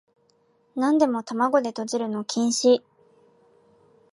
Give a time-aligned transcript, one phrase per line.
[0.75, 2.81] なんでも玉子でとじるの禁止